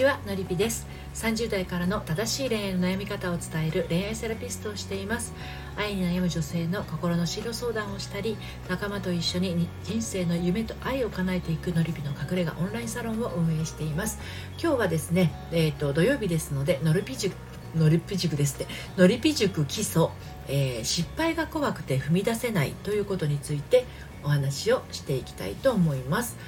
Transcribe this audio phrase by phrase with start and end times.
[0.00, 0.86] ちはのりぴです。
[1.12, 5.34] 30代からの正しい恋愛の悩み方を伝える恋愛セラピストをしています。
[5.76, 8.38] 愛に悩む女性の心の進路相談をしたり
[8.70, 14.18] 仲間と一緒に人生の夢と愛を叶えていくのりぴの隠れ家オンラインサロンを運営しています。
[14.52, 17.36] 今日はですね、えーと、土曜日ですのでのりぴ塾
[17.76, 18.68] のりぴ塾ですって。
[18.96, 20.08] のりぴ塾基礎、
[20.48, 23.84] えー、失敗が怖くて踏み出せないということについて
[24.24, 26.38] お話をしていきたいと思います。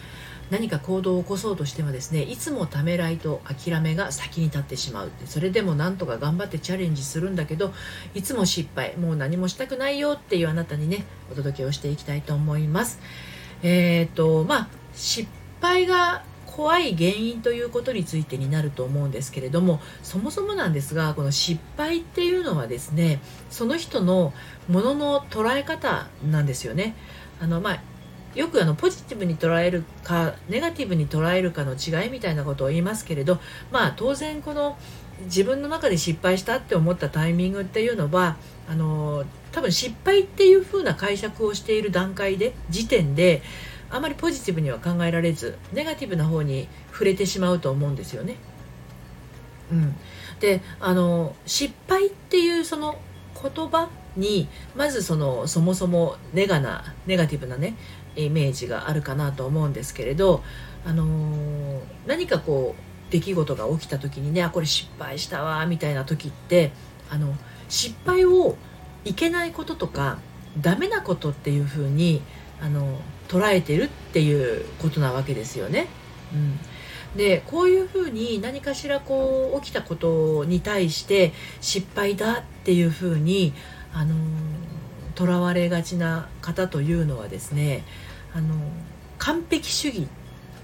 [0.53, 5.11] 何か行動を起こそうとしてもですねいつもためらいと諦めが先に立ってしまう。
[5.25, 7.73] それでもなんとか頑張ってチャレンジするんだけど
[8.15, 13.01] いつも失敗もう何もしたくないよっていうあなたにねお届けをしていきたいと思います。
[13.63, 15.27] え、ー、とまあ失
[15.63, 24.35] 敗が怖い原因ということについてになると思うんですけれどもそもそもなんですがこの失敗っていうのはですねその人の
[24.69, 26.95] ものの捉え方なんですよね。
[27.41, 27.92] あのまあ
[28.35, 33.39] よくあのポジティブに捉えるかネガティブに捉えるかの違いみたいなことを言いますけれど
[33.71, 34.79] まあ当然この
[35.25, 38.37] 自分の中で失敗したって思ったタイミングっていうのは
[38.69, 43.43] あの多分失敗っていう風な解釈をしている段階で時点で
[43.91, 48.37] あまりポジティブには考えられずネガティブな方に触れてしまうと思うんですよね。
[49.71, 49.95] うん、
[50.41, 52.99] であの失敗っていうその
[53.35, 57.77] 言葉にまずそのそもそもネガなネガティブなね
[58.17, 60.43] イメージがあるかなと思うんですけれど、
[60.85, 66.73] あのー、何かこう出来事が起きた時にねあこれ失敗したわみたいな時って
[67.11, 67.35] あの
[67.69, 68.57] 失敗を
[69.05, 70.19] いけないこととか
[70.61, 72.23] ダメなことっていう風に
[72.61, 75.89] あの捉えてるっていうことなわけですよね。
[76.33, 76.59] うん、
[77.17, 83.53] でこういうふうに何かしらこう起きたことに対して失敗だっていうふうに
[83.95, 84.15] あの
[85.15, 87.85] とらわれがちな方というのはですね
[88.35, 88.55] あの
[89.19, 90.09] 完璧主義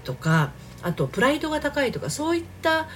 [0.03, 2.87] とかあとプライドが高いとかそういった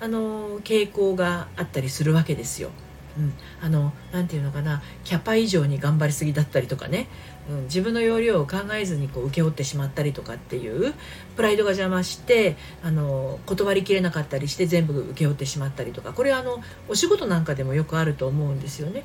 [0.00, 2.70] あの傾向があったりするわけですよ。
[3.16, 7.08] うん、あのなて言うのかなキャパ以上に頑張りすぎだったりとかね、
[7.50, 10.94] うん、自分の要領を考えずにこう請け負ってしまったりとかっていう
[11.34, 19.02] プライドが邪魔してあの断りきれなかったりして全部請け負ってしまったりとかこれはあのお仕事なんかでもよくあると思うんですよね。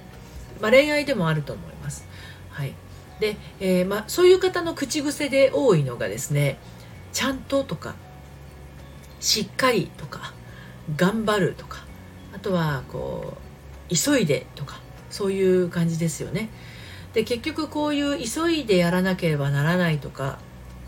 [0.64, 2.08] まあ、恋愛でもあると思います。
[2.50, 2.74] はい
[3.20, 6.58] でえー、まあ、そういう方の口癖で多いのがですね
[7.12, 7.96] 「ちゃんと」とか
[9.20, 10.34] 「しっかり」とか
[10.96, 11.86] 「頑張る」とか
[12.34, 13.38] あとはこ
[13.90, 14.80] う「急いで」とか
[15.10, 16.50] そういう感じですよね。
[17.14, 20.40] で結局こういう急いでやらなければならないとか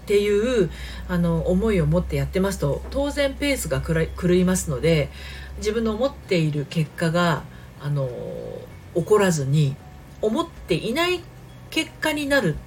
[0.04, 0.72] っていう
[1.08, 5.10] あの思いを持ってやってますと当然ペースが狂いますので
[5.58, 7.44] 自分の思っている結果が
[7.82, 8.10] あの
[8.96, 9.76] 起こらずに
[10.22, 11.22] 思っていない
[11.70, 12.58] 結果になるっ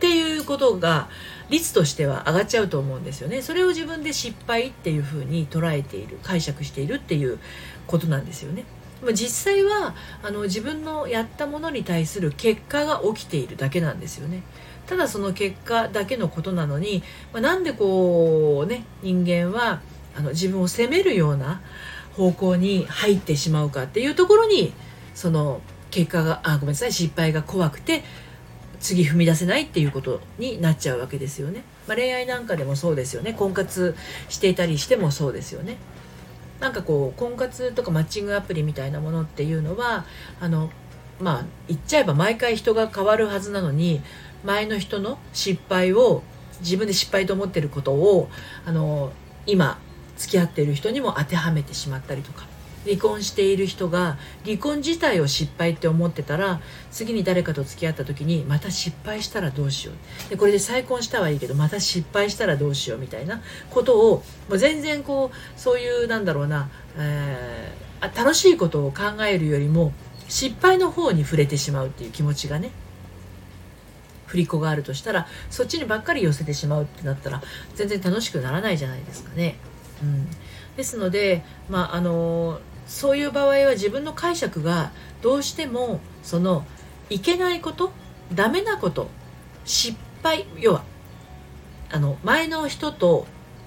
[0.00, 1.08] ていうことが
[1.48, 3.42] 率としては上がっちゃうと思うんですよね。
[3.42, 7.38] それを自分で失敗っていうふうに捉えている解釈しているっていう
[7.86, 8.64] ことなんですよね。
[9.14, 14.42] 実際はあの自分のやったものに対する結果が起きているだけなんですよね。
[14.86, 17.02] ただその結果だけのことなのに、
[17.32, 19.80] まあ、なんでこうね人間は
[20.16, 21.60] あの自分を責めるような
[22.14, 24.72] 方向に入ってしまうかっていうところに
[25.14, 28.02] その結果があごめんなさい失敗が怖くて
[28.80, 33.32] 次踏み出せないっていうことになっちゃうわけですよね、まあ、恋愛なんかでもそうですよね。
[33.32, 33.94] 婚活
[34.28, 35.76] していたりしてもそうですよね。
[36.58, 40.04] なんかこう婚活とかマッチングアプリみたいなものっていうのは
[40.40, 40.70] あの
[41.20, 44.00] まあ言っちゃえば毎回人が変わるはずなのに
[44.44, 46.22] 前の人の失敗を
[46.60, 48.28] 自分で失敗と思ってることを
[48.64, 49.12] あの
[49.46, 49.78] 今
[50.16, 52.46] 付き合っている人にも当てはめてしまったりとか。
[52.84, 56.60] 離婚している人が離婚自体を失敗って思ってたら
[56.90, 59.92] 次に誰かと付き合った時にまた失敗したらどうしよ
[60.26, 64.16] うでこれで再婚したはいいけどまた失敗したらどうしようみたいなことを
[64.48, 69.92] もう全然こうそういうなんだろうな、えー、楽しいことを考えるよりも
[70.28, 72.70] 失敗の方に触れてしまうっていう気持ちがね
[74.26, 77.42] 振り子があるとしたらそっちにばっかり寄せてしまうってなったら
[77.74, 79.56] 全然楽しくならないじゃないですかね。
[80.02, 80.26] うん、
[80.74, 84.92] ですので、まああのそういう場合は自分の解釈が
[85.22, 86.64] どうしてもその
[87.10, 87.92] いけないこと
[88.34, 89.08] ダメなこと
[89.64, 90.84] 失敗要は
[91.90, 93.26] あの前の人と、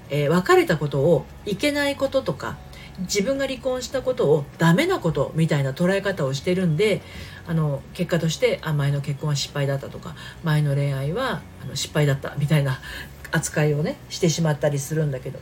[0.09, 2.57] えー、別れたことをいけないこととか
[2.99, 7.01] 自分が離婚したことをダメなことみたいな捉え方をしてるんで
[7.45, 12.79] あの結果としてあ前の結婚は失敗だったとか前の恋愛はあの失敗だったみたいな
[13.31, 15.39] 扱いをねしてしまったりするんだけど。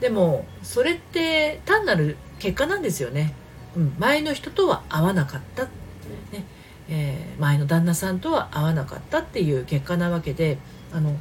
[0.00, 3.34] でもそれって単なる結果なんですよね、
[3.76, 5.70] うん、前の人とは合わなかった、ね。
[6.88, 10.58] えー、前の旦那さんとは合わなかったっていう結果なわけで
[10.92, 11.16] あの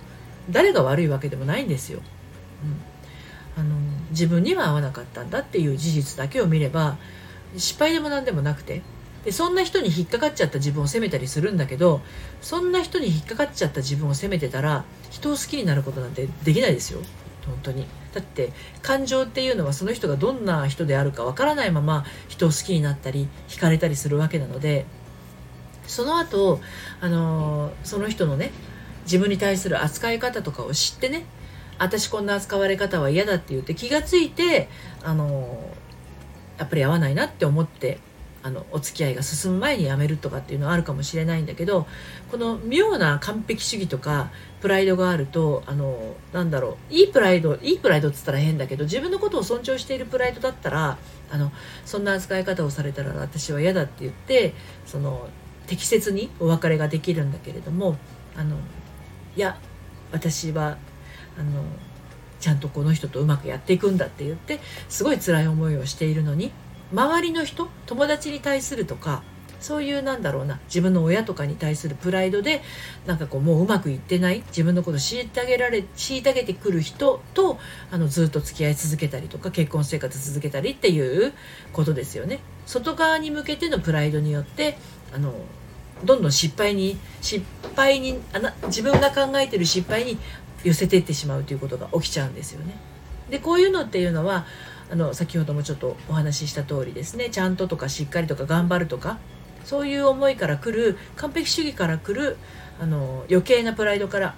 [0.49, 2.01] 誰が悪いわけでもないんですよ。
[2.63, 2.93] うん。
[3.55, 3.75] あの
[4.11, 6.97] 自分には合わなかったんだっていう事実だけを見れば
[7.55, 8.81] 失敗でも何でもなくて
[9.25, 12.01] でそんな人に引っかかっちゃった自分を責めたりするんだけど
[12.41, 16.99] そんな人に引っかかっちゃった自分を責めてたら人を好きになることなんてできないですよ。
[17.45, 17.85] 本当に。
[18.13, 24.85] だって感情っていうのはその人がどんな人であるかわからないまま人を好きになったり惹かれたりするわけなので
[25.87, 26.61] その後
[27.01, 28.51] あのその人のね
[29.05, 31.25] 自分に対する扱い方とかを知ってね
[31.79, 34.69] 私こんな扱われ方は嫌だって言って気がついて
[35.03, 35.59] あの
[36.57, 37.99] やっぱり合わないなって思って
[38.43, 41.87] あのお付き合いが進む前にやめるとかっていうのはあるかもしれないんだけど
[42.29, 50.97] この妙な完璧主義とかプライドがあるとあのなんだろういいプライドいいプライドっつったら変だけど自分のことを尊重しているプライドだったら
[51.31, 51.53] あの
[51.85, 54.53] そんな扱い方をされたら私は嫌だって言って
[54.85, 55.29] その
[55.65, 57.97] 適切にお別れができるんだけれども
[58.35, 58.57] あの
[59.37, 59.57] いや
[60.11, 60.77] 私は
[61.37, 61.63] あの
[62.41, 64.59] ちゃんとこの人とうまくやっていくんだって言って
[64.89, 66.51] すごい辛い思いをしているのに
[66.93, 69.23] 周りの人友達に対するとか
[69.63, 72.61] そういうなんだろうな自分の親とかに対するプライドで
[73.05, 77.57] なんかこうもううまくいってない自分のことを虐げられ虐げてくる人と
[77.89, 81.33] あのずっと付き合い続けたりとか結婚生活続けたりっていう
[81.71, 82.39] ことですよね。
[82.65, 84.77] 外側に向けてのプライドによって
[85.13, 85.33] あの
[86.03, 90.17] どんどん失敗に失敗にあな自分が考えてる失敗に
[90.65, 92.75] 寄せていってしまうということが起きちゃうんですよね。
[93.29, 94.45] でこういうのっていうのは
[94.93, 99.17] あの先ほどもちょっとお話しした通りですねちゃんととかしっかりとか頑張るとか
[99.65, 102.37] そういう思いから来る完璧主義から来る
[102.79, 104.35] あの余計なプライドから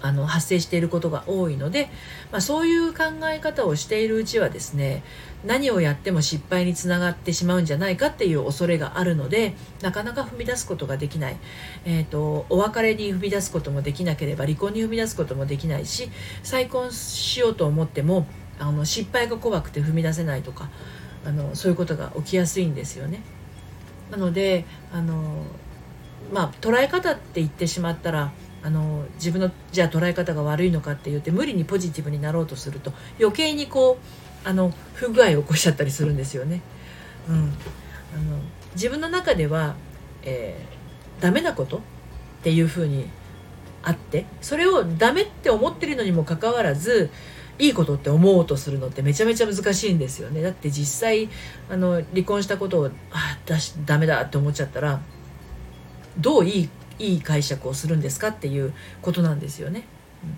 [0.00, 1.90] あの発生していることが多いので、
[2.30, 5.04] まあ、そういう考え方をしているうちはですね
[5.44, 11.36] 何をやっても失敗につながってしまうんじゃないかっていう恐れがあるのでなかなか踏み出すことができない、
[11.84, 16.08] えーと、お別れに踏み出すこともできなければ離婚に踏み出すこともできないし
[16.42, 18.26] 再婚しようと思っても
[18.62, 20.70] あの失敗が怖くて踏み出せないとか
[21.24, 23.22] あのそういうことが起きやすいんですよね。
[24.10, 25.44] なのであの、
[26.32, 28.32] まあ、捉え方って言ってしまったら
[28.62, 33.98] あの自分のじゃあ捉え方が悪いのかって言って無理にポジティブになろうとすると余計にこ
[34.44, 36.60] うあの不具合を起こしちゃったりするんですよね。
[37.28, 38.38] うん、あの
[38.74, 39.74] 自分の中では、
[40.22, 41.80] えー、ダメなことっ
[42.42, 43.08] ていうふうに
[43.82, 47.10] あってそれをダメって思ってるのにもかかわらず
[47.62, 51.28] いいことって思おうとするのってめちゃめちゃ難しいんですよねだって実際
[51.70, 55.00] あの離婚したことをあだしダメだって思っちゃったら
[56.18, 59.84] どういいいい解釈をするんですかっていうことなんですよね。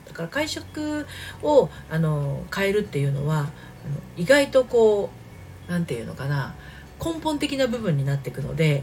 [0.07, 1.07] だから解釈
[1.43, 3.49] をあの変えるっていうのはあの
[4.17, 5.11] 意外とこ
[5.69, 6.55] う何て言うのかな
[7.05, 8.83] 根本的な部分になっていくので、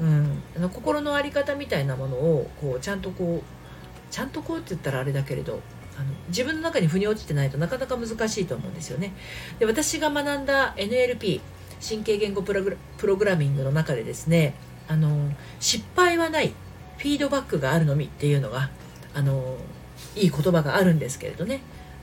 [0.00, 5.60] うん、あの心の在り方みたいなものをこうちゃんとこうちゃんとこうって言ったらあれだけれど
[5.96, 9.12] あの自分の中に腑に落ちてないとなかなか難しいと思うんですよね。
[9.58, 11.40] で私が学んだ NLP
[11.86, 14.54] 神経言語プログラミングの中でですね
[14.88, 15.30] あの
[15.60, 16.52] 失敗はない
[16.98, 18.70] フィードバックがあるのみっていうのが
[19.14, 19.56] あの
[20.16, 21.60] いい言葉があるんですけれどね、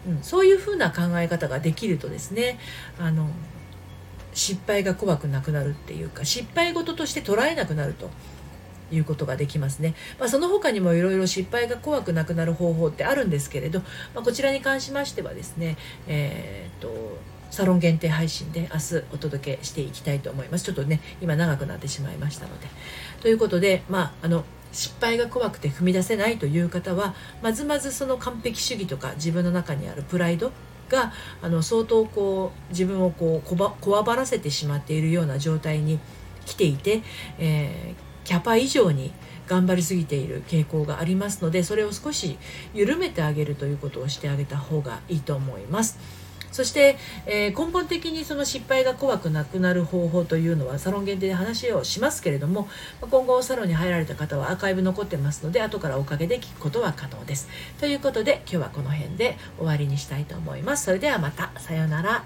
[0.08, 2.60] うん、そういうふうな考え方ができるとですね
[3.00, 3.30] あの
[4.34, 8.10] 失敗が怖くなくなるっていうか失敗事として捉えなくなると
[8.92, 13.80] いうことができますね、まあ、その他にもいろいろ失敗が怖くなくなる方法ってあるんですけれど、
[14.14, 15.78] まあ、こちらに関しましてはですね
[16.08, 17.18] えー、っと
[17.52, 20.64] サロン限定配信で明日お届けしていきたいと思います。
[20.64, 22.68] ちょっとね今長くなってしまいましたので。
[23.22, 30.52] ということでまああの失敗が怖くて踏み出せないという方はまずまずその完璧主義とか自分の中にあるプライド
[30.90, 31.12] が
[31.42, 36.00] あの相当こう自分をこうこわばらせてしまっているような状態に
[36.46, 37.02] 来ていて、
[37.38, 39.12] えー、キャパ以上に
[39.48, 42.38] 頑張りすぎている傾向がありますのでそれを少し
[42.74, 46.00] 緩めてあげるということをしてあげた方がいいと思います。
[46.52, 52.68] そして、えー、根本的にその失敗が怖くなくなる方法というのはサロン限定で話をしますけれども
[53.00, 57.48] 今後サロンに入られた方はアーカイブ残ってますので後からおかげで聞くことは可能です。
[57.80, 60.86] ということで今日はこの辺で終わりにしたいと思います。
[60.86, 62.24] それではまたさようなら。